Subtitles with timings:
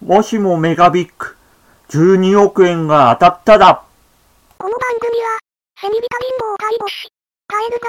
[0.00, 1.34] もしもメガビッグ
[1.88, 3.82] 12億円が当たったら、
[4.56, 5.38] この番組は、
[5.80, 7.08] セミビタ貧乏介護士、
[7.48, 7.86] カエルが、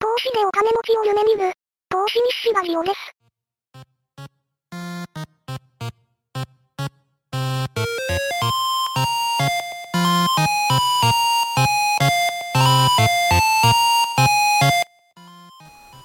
[0.00, 1.52] 投資でお金持ちを夢見る、
[1.88, 2.96] 投資日誌ラジオです。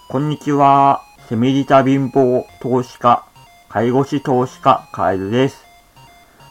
[0.08, 1.02] こんにちは。
[1.28, 3.26] セミリタ貧乏投資家、
[3.78, 5.64] 介護士投資家、カエルです。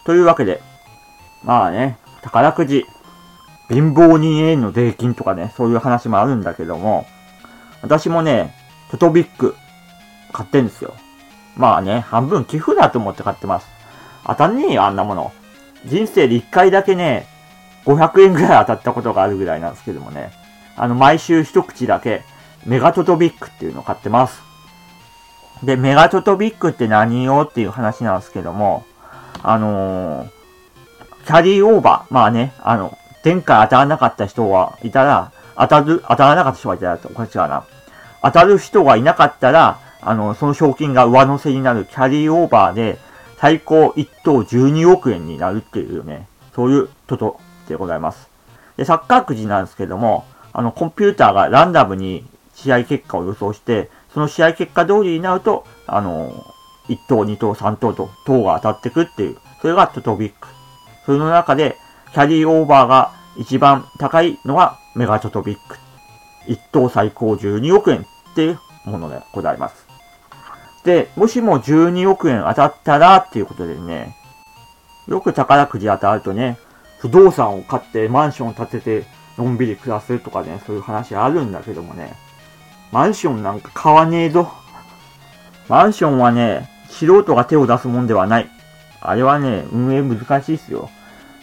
[0.04, 0.62] というわけで、
[1.42, 2.87] まあね、宝くじ、
[3.69, 7.05] 貧乏人への税金とかね、そういう話もあるんだけども、
[7.83, 8.55] 私もね、
[8.92, 9.56] トトビック
[10.33, 10.95] 買ってんですよ。
[11.56, 13.66] まあね、半分寄付だと思って買ってます。
[14.24, 15.33] 当たんねえよ、あんなもの。
[15.84, 17.27] 人生で一回だけね、
[17.86, 20.30] 500円ぐらい当たったことがあるぐらいなんですけどもね。
[20.77, 22.22] あの、毎週一口だけ、
[22.64, 24.45] メガトトビックっていうのを買ってます。
[25.62, 28.84] で、メガトトビックって何よっていう話なんですけども、
[29.42, 30.28] あのー、
[31.27, 32.14] キャリーオーバー。
[32.14, 37.64] まあね、あの、前回当たらなかった人はいたら、当たる、当たらなかった人がいたら、おかしいかな。
[38.22, 42.98] 当たる人がいなかったら、あの、その賞金が上乗せになるキャリーオーバーで、
[43.39, 48.28] 最高1等12億円になるっていうね、そういうトトでございます。
[48.77, 56.33] で、サッカーくじなんですけども、あの、コンピューターがランダムに試合結果を予想して、その試合結果通りになると、あの、
[56.89, 60.48] 1等、2等、3等と、等が当たってくっていう、それがトトビック。
[61.05, 61.77] それの中で、
[62.14, 65.77] キャリーオーバーが一番高いのがメガトトビック。
[66.47, 69.86] 1等最高12億円っていうものでございます。
[70.83, 74.17] で、もしも12億円当たったらっていうことでね、
[75.08, 76.56] よく宝くじ当たるとね、
[77.01, 79.05] 不動産を買ってマンションを建てて
[79.36, 82.17] のんびり暮らすとかね、そういう話あるんだけどもね、
[82.97, 84.50] マンションなんか買わねえぞ。
[85.69, 88.48] マンションはね、素人が手を出すもんではない。
[89.02, 90.89] あれはね、運営難しいっすよ。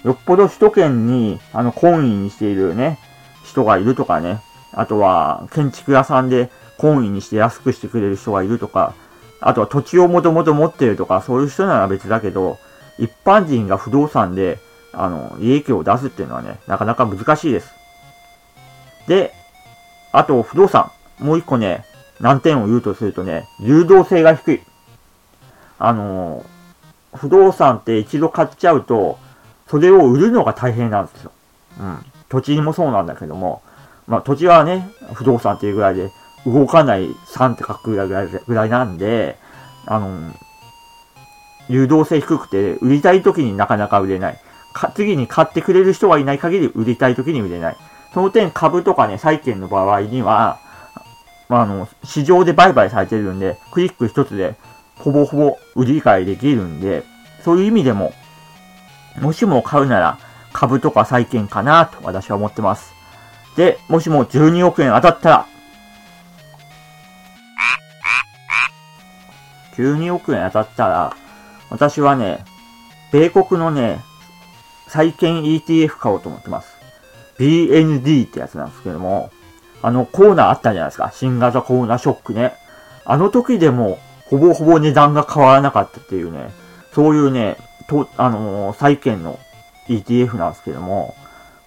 [0.03, 2.97] よっぽど首都圏に、あの、婚姻にしているね、
[3.43, 4.41] 人がいるとかね。
[4.71, 6.49] あとは、建築屋さんで
[6.79, 8.95] 婚姻にして安くしてくれる人がいるとか。
[9.39, 12.57] あとは土地をもともと持ってるとか、そういう人なら別だけど、
[12.97, 14.57] 一般人が不動産で、
[14.91, 17.75] あの、利益を出すっていうのはね、なかなか難しいです。
[19.05, 19.35] で、
[20.11, 20.91] あと、不動産。
[21.23, 21.85] もう一個ね、
[22.19, 24.61] 難点を言うとするとね、流動性が低い。
[25.79, 26.53] あのー
[27.15, 29.19] 不動産って一度買っちゃうと、
[29.67, 31.31] それを売るのが大変なんですよ。
[31.79, 31.97] うん。
[32.27, 33.61] 土地もそうなんだけども、
[34.07, 36.11] まあ土地はね、不動産っていうぐらいで、
[36.47, 39.37] 動かない3って書くぐらいぐらいなんで、
[39.85, 40.33] あのー
[41.69, 44.39] 流動性低くて、売りたい時になかなか売れない。
[44.73, 47.77] か次に買ってくれる人がいない限り売りたい時に売れない。
[48.13, 50.59] その点株とかね、債券の場合には、
[51.53, 54.55] まあ、あの、市場で売買されてるんで、クリック一つで、
[54.95, 57.03] ほぼほぼ売り買いできるんで、
[57.45, 58.11] そういう意味でも、
[59.21, 60.17] もしも買うなら、
[60.51, 62.91] 株とか債券かなと私は思ってます。
[63.55, 65.47] で、もしも12億円当たったら、
[69.77, 71.15] 12億円当たったら、
[71.69, 72.43] 私はね、
[73.11, 73.99] 米国のね、
[74.87, 76.75] 債券 ETF 買おうと思ってます。
[77.37, 79.29] BND ってやつなんですけども、
[79.83, 81.11] あのコーナーあったじゃないですか。
[81.13, 82.53] 新型コロナショックね。
[83.03, 86.51] あの時でも、ほぼほぼ値段が変わらなかったっていうね、
[86.93, 87.57] そういうね、
[87.87, 89.37] と、あのー債券の
[89.89, 91.13] ETF なんですけども、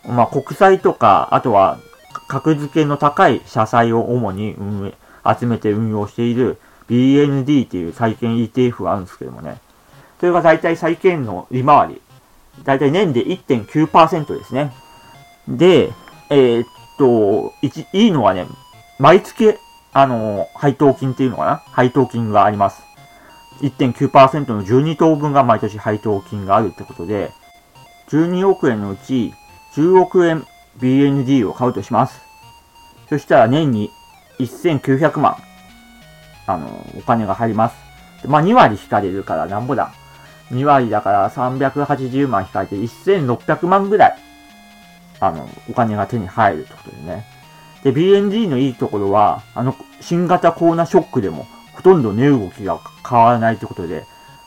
[0.08, 1.78] まあ、国債とか、あとは、
[2.26, 4.94] 格付けの高い社債を主に運営、
[5.38, 9.58] 集めて運用している BND っていう債券 ETF があるんですけどもね。
[10.18, 12.02] それが大体債券の利回り。
[12.64, 14.72] 大体年で1.9%ですね。
[15.46, 15.92] で、
[16.30, 16.66] えーっ
[16.98, 18.46] と、一いいのはね、
[18.98, 19.54] 毎月、
[19.92, 21.62] あの配当金っていうのかな？
[21.72, 22.82] 配当金があります。
[23.62, 27.32] 1.9%の12等分が毎年配当金があるってことで、
[28.10, 29.32] 12億円のうち
[29.74, 30.44] 10億円
[30.78, 32.20] BND を買うとします。
[33.08, 33.90] そしたら年に
[34.38, 35.36] 1900万、
[36.46, 36.68] あの、
[36.98, 37.76] お金が入ります。
[38.26, 39.92] まあ2割引かれるからなんぼだ。
[40.50, 44.18] 2割だから380万引かれて1600万ぐらい、
[45.20, 47.24] あの、お金が手に入るってことでね。
[47.82, 52.78] で、BND のいいところは、あの、新型コロナショックでも、ほとんど値動きが
[53.08, 54.04] 変わらないということで、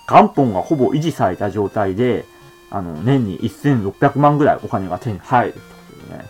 [0.07, 2.25] 元本がほぼ維持された状態で、
[2.71, 5.66] あの、年に1600万ぐらいお金が手に入るってこ
[6.01, 6.25] とでね。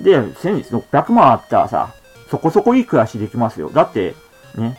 [0.00, 1.94] で、1600万あったらさ、
[2.30, 3.70] そこそこいい暮らしできますよ。
[3.70, 4.14] だって、
[4.56, 4.76] ね、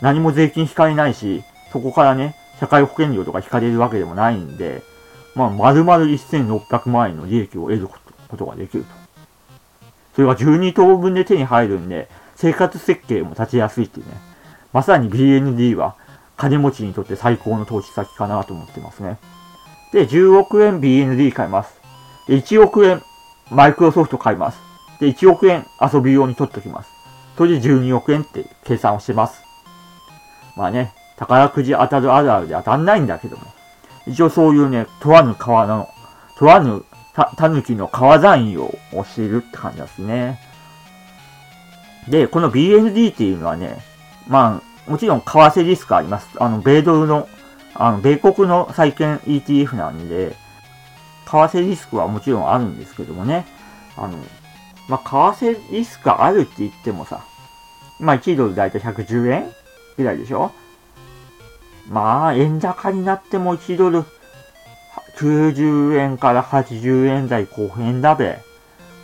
[0.00, 4.82] 何も税金引かれないし、そこからね、社会保険料とか引かれるわけでもないんで、
[5.34, 7.99] まあ、丸々1600万円の利益を得ること
[8.30, 8.90] ことができると。
[10.14, 14.12] それが12等分で手に入るんで、生活設計も立ちやすいっていうね。
[14.72, 15.96] まさに BND は
[16.36, 19.18] 金持ちにとって最高の投資先かなと思ってますね。
[19.92, 21.80] で、10億円 BND 買います。
[22.26, 23.02] で、1億円
[23.50, 24.58] マイクロソフト買います。
[25.00, 26.90] で、1億円遊び用に取っときます。
[27.36, 29.42] それで12億円って計算をしてます。
[30.56, 33.42] まあね、宝くじ当たるあるあるで当たんないんだけども。
[34.06, 35.88] 一応そういうね、とあぬ川の、
[36.38, 36.84] とあぬ
[37.14, 40.40] た、たぬきの川残用をしているって感じですね。
[42.08, 43.78] で、この BND っていうのはね、
[44.26, 46.28] まあ、もちろん為替リスクあります。
[46.38, 47.28] あの、米ドルの、
[47.74, 50.36] あの、米国の債券 ETF なんで、
[51.26, 53.46] 為替リスクはもちろんあるんですけどもね。
[53.96, 54.18] あの、
[54.88, 57.24] まあ、為替リスクあるって言ってもさ、
[58.00, 59.52] まあ、1ドルだいたい110円
[59.96, 60.52] ぐらいでしょ
[61.88, 64.04] まあ、円高になっても1ドル
[65.20, 68.38] 90円から80円台後半だべ。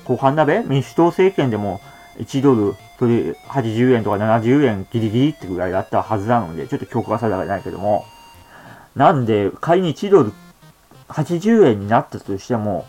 [0.06, 0.62] 後半だべ？
[0.64, 1.82] 民主党政権でも
[2.18, 8.06] 1ドル、それ80円とか70円ギリギリってぐらいだったはずなので、ちょっと記憶が定かないけども、
[8.94, 10.32] なんで、仮に1ドル
[11.08, 12.86] 80円になったとしても、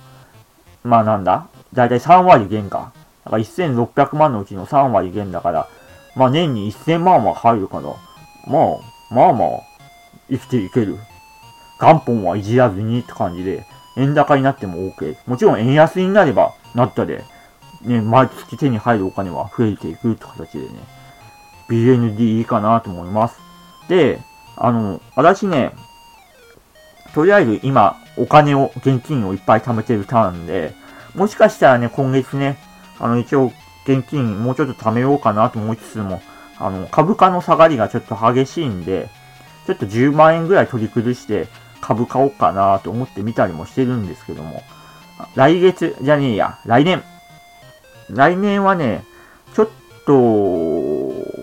[0.86, 1.50] まあなんだ？
[1.74, 2.94] だいたい3割減か。
[3.26, 5.68] だから1600万のうちの3割減だから、
[6.16, 7.90] まあ年に1000万は入るかな。
[7.90, 9.50] まあ、まあまあ、
[10.30, 10.98] 生きていける。
[11.80, 13.66] 元本はいじらずにって感じで、
[13.96, 15.16] 円高になっても OK。
[15.26, 17.24] もちろん円安になればなったで、
[17.82, 20.70] ね、毎月手に入るお金は増えていくって形でね、
[21.70, 23.40] BND いいかなと思います。
[23.88, 24.20] で、
[24.56, 25.72] あの、私ね、
[27.14, 30.74] とりあえず今、お金を、現金をいっぱい貯めてるターンで、
[31.16, 32.58] もしかしたらね、今月ね、
[33.00, 33.52] あの、一応、
[33.88, 36.22] 現金もうちょっと貯めようかなと思いつつも、
[36.60, 39.10] あの、株価の下がりがちょっと激しいんで、
[39.66, 41.48] ちょっと10万円ぐらい取り崩して、
[41.82, 44.64] 株買おうかなと思ってみたりもしてるんですけども、
[45.36, 47.04] 来月じゃねえや、来年。
[48.10, 49.04] 来年はね、
[49.54, 49.70] ちょっ
[50.06, 51.38] と、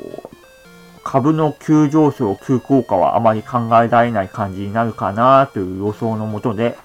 [1.05, 6.77] 株の急上昇、急降下はあまり考えられない感じになるかなという予想のもとで、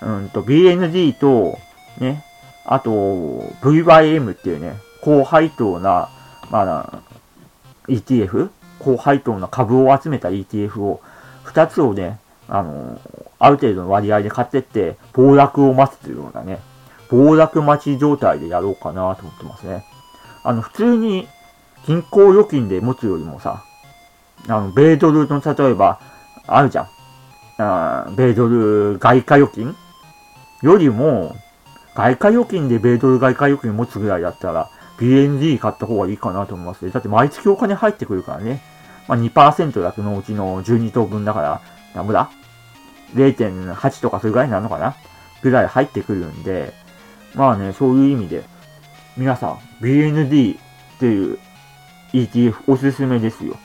[0.00, 1.58] うんと、BND と、
[1.98, 2.24] ね、
[2.64, 2.90] あと、
[3.60, 6.08] VYM っていうね、高配当な、
[6.50, 6.98] まあ、
[7.88, 8.50] ETF?
[8.78, 11.00] 高配当な株を集めた ETF を、
[11.44, 13.00] 2つをね、あの、
[13.38, 16.60] ある程度の割合で買ってって、暴落を待つというようなね、
[17.10, 19.84] 暴落待ち状態でやろうかなと思ってますね。
[20.42, 21.28] あの、普通に
[21.86, 23.64] 銀行預金で持つよりもさ、
[24.48, 26.00] あの、米ドルの例えば、
[26.46, 26.88] あるじゃん。
[27.58, 29.74] あ米ドル外貨預金
[30.62, 31.34] よりも、
[31.94, 36.90] 外貨預金で米ドル外貨預金持つぐらいだったら、BND 買った方がいいかなと思いますね。
[36.90, 38.62] だって毎月お金入ってくるからね。
[39.08, 41.60] まあ2%だけのうちの12等分だから、
[41.96, 42.30] なんぼだ
[43.14, 44.94] ?0.8 とかそれぐらいになるのかな？
[45.42, 46.72] ぐらい入ってくるんで、
[47.34, 48.44] まあね、そういう意味で、
[49.16, 50.58] 皆さん、BND っ
[51.00, 51.38] ていう
[52.12, 53.56] ETF おすすめですよ。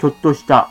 [0.00, 0.70] ちょっとした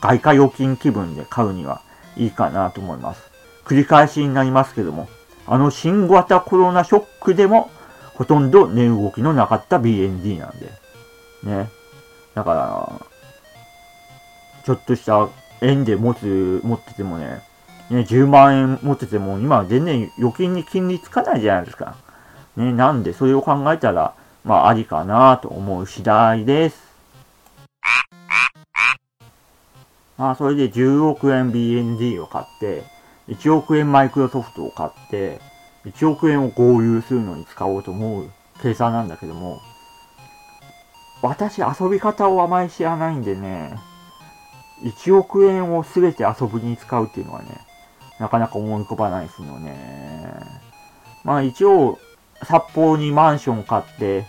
[0.00, 1.82] 外貨預金気分で買うには
[2.16, 3.30] いいかなと思います。
[3.64, 5.08] 繰り返しになりますけども、
[5.46, 7.70] あの新型コロナショックでも
[8.14, 10.70] ほとんど値動きのなかった BND なんで。
[11.44, 11.70] ね。
[12.34, 13.06] だから、
[14.64, 15.28] ちょっとした
[15.62, 17.42] 円で持つ、持っててもね、
[17.90, 21.96] ね、10万円持ってても、今は全然預金に金利つかないじゃないですか。
[22.56, 24.14] ね、なんで、それを考えたら、
[24.44, 26.90] まあ、ありかなと思う次第です。
[30.16, 32.84] まあ、それで10億円 BND を買って、
[33.28, 35.40] 1億円マイクロソフトを買って、
[35.84, 38.30] 1億円を合流するのに使おうと思う
[38.62, 39.60] 計算なんだけども、
[41.22, 43.78] 私遊び方をあまり知らないんでね、
[44.82, 47.48] 1億円を全て遊びに使うっていうのはね、
[48.18, 50.32] なかなか思い浮かばないですよね。
[51.24, 51.98] まあ一応、
[52.42, 54.24] 札幌にマンション買って、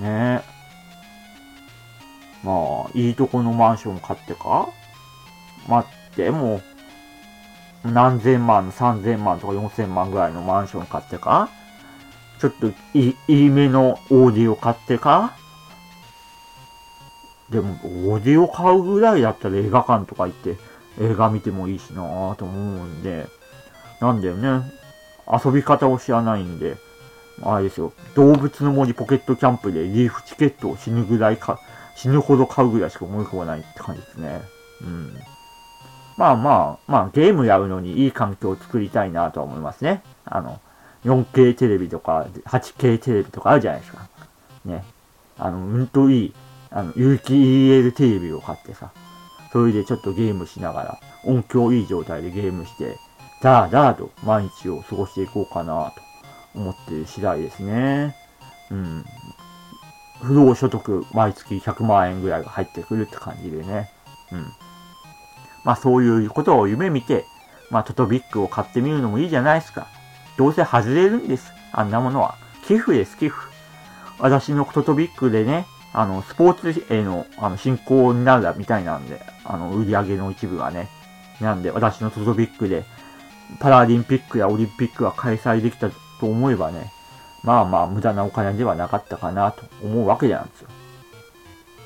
[0.00, 0.42] ね。
[2.44, 4.68] まあ、いいとこのマンション買ってか
[5.68, 6.60] まあ、でも
[7.84, 11.48] う、何千万、三千万とか四千万ぐらいのマンション買ってか
[12.40, 15.36] ちょっといい、いいめのオーディオ買ってか
[17.50, 17.74] でも、
[18.12, 20.56] オーディオ買うぐらいだったら映画館とか行って
[21.00, 23.26] 映画見てもいいしなぁと思うんで、
[24.00, 24.70] なんだよね。
[25.44, 26.76] 遊び方を知らないんで、
[27.42, 27.92] あれですよ。
[28.14, 31.58] 動物の森ポケットキャンプでリーフチケットを死ぬぐらいか、
[31.96, 34.40] 死ぬほど買うぐらいしか思い浮かばないって感じですね。
[34.82, 35.14] うん。
[36.16, 40.02] まあまあ、まあゲームやるのにいい環境を作りたいなとは思いますね。
[40.24, 40.60] あの、
[41.04, 44.08] 4K テレビとか 8K テレビとかあるじゃないですか。
[44.64, 44.84] ね。
[45.38, 46.34] あの、うんといい
[46.70, 48.92] あの、有機 EL テレビを買ってさ、
[49.52, 52.98] それでちょっとゲームしながら、音響いい状態でゲームして、
[53.42, 55.92] ダーダーと毎日を過ごしていこうかな
[56.54, 58.14] と思っている次第ですね。
[58.70, 59.04] うん。
[60.20, 63.90] 不労所得毎月100万円ぐらいが入ってくるって感じでね。
[64.32, 64.46] うん。
[65.64, 67.24] まあそういうことを夢見て、
[67.70, 69.86] まあトトビックを買ってみるのもいいじゃないですか。
[70.36, 71.52] どうせ外れるんです。
[71.72, 72.34] あんなものは。
[72.66, 73.38] 寄付です、寄付。
[74.18, 80.88] 私のトトビックでね、あの、スポーツへの、あの、進行になるみたいなんで、あの、売り上げの一部がね。
[81.40, 82.84] なんで、私のトトビックで、
[83.60, 86.92] パラリンピックやオリンピックが開催できたと思えばね、
[87.42, 90.68] まあまあ無駄なお金ではなかったかなと思うわけなんですよ。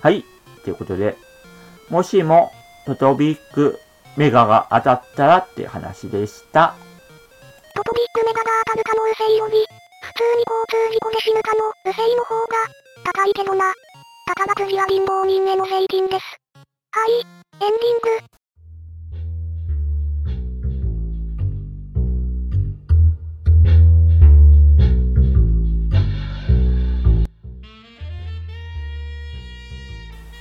[0.00, 0.24] はい。
[0.64, 1.16] ということで、
[1.88, 2.50] もしも
[2.86, 3.78] トトビック
[4.16, 6.74] メガが当たったらって話でした。
[7.74, 9.66] トトビックメガが当たる可能性より、
[10.02, 13.72] 普通に交通事故で死ぬかの不正の方が高いけどな。
[14.34, 16.24] 宝くじは貧乏人への税金です。
[16.90, 17.24] はい、エン
[17.60, 18.32] ディング。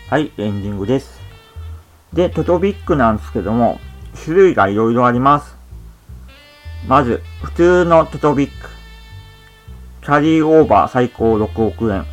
[0.09, 1.19] はい、エンディングです。
[2.13, 3.81] で、トトビックなんですけども、
[4.23, 5.57] 種類がいろいろあります。
[6.87, 8.69] まず、普通のトトビック。
[10.01, 12.10] キャリーオーバー最高6億円。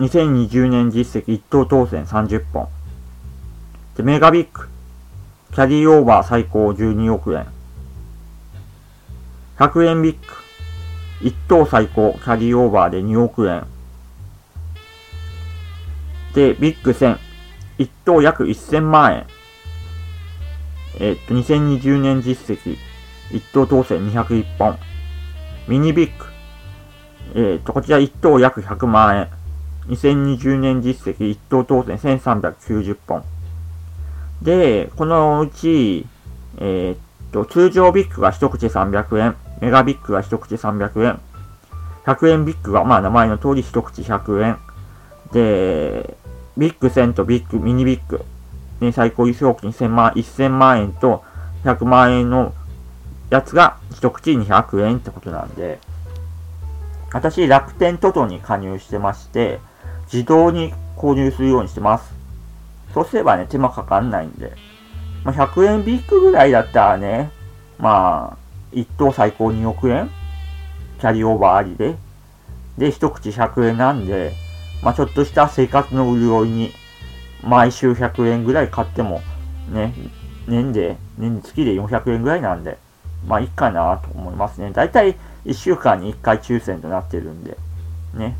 [0.00, 2.68] 2020年実績1等当選30本。
[3.96, 4.68] で、メガビック。
[5.52, 7.46] キャリーオーバー最高12億円。
[9.58, 10.44] 100円ビック。
[11.20, 13.64] 1等最高キャリーオーバーで2億円。
[16.34, 17.18] で、ビッグ1000、
[17.78, 19.26] 1等約1000万円。
[20.98, 22.76] えっと、2020年実績、
[23.30, 24.76] 1等当選201本。
[25.68, 29.43] ミニビッグ、えっと、こちら1等約100万円。
[29.88, 33.24] 2020年実績1等当選1390本。
[34.42, 36.06] で、このうち、
[36.58, 41.20] えっと、通常ビッグが一口300円、メガビッグが一口300円、
[42.04, 44.58] 100円ビッグが、まあ名前の通り一口100円。
[45.32, 46.16] で、
[46.56, 48.24] ビッグ1000とビッグ、ミニビッグ、
[48.80, 51.24] ね、最高輸送金1000万、1000万円と
[51.64, 52.52] 100万円の
[53.30, 55.80] やつが一口200円ってことなんで、
[57.12, 59.60] 私、楽天トトに加入してまして、
[60.14, 62.14] 自動に購入するようにしてます。
[62.94, 64.52] そうすればね、手間かかんないんで。
[65.24, 67.32] まあ、100円ビッグぐらいだったらね、
[67.78, 68.38] ま
[68.72, 70.08] あ、1等最高2億円？
[71.00, 71.96] キャリーオーバーありで。
[72.78, 74.32] で、一口100円なんで、
[74.84, 76.70] まあ、ちょっとした生活の潤いに、
[77.42, 79.20] 毎週100円ぐらい買っても、
[79.68, 79.92] ね、
[80.46, 82.78] 年で、年月で400円ぐらいなんで、
[83.26, 84.70] まあいいかなと思いますね。
[84.70, 87.56] だいたい1週間に1回抽選となってるんで、
[88.14, 88.36] ね、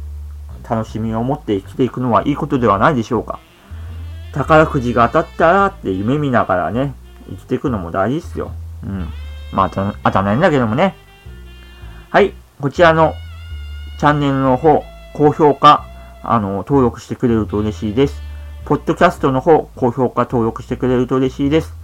[0.69, 3.39] 楽しみを持って生きていくのはいいことではないでしょうか。
[4.33, 6.95] 宝くじが当たったらって夢見ながらね、
[7.29, 8.53] 生きていくのも大事ですよ。
[8.85, 9.09] うん。
[9.53, 10.97] まあ当たらないんだけどもね。
[12.11, 12.33] はい。
[12.61, 13.15] こちらの
[13.99, 14.83] チャンネルの方、
[15.15, 15.87] 高評価、
[16.23, 18.23] あの、登録してくれると嬉しいです。
[18.65, 21.75] ポッドキャストの方、高評価登録してくれると嬉しいです。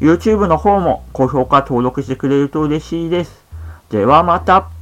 [0.00, 3.44] YouTube の方も高評価登録してくれると嬉しいです。
[3.90, 4.77] ではまた。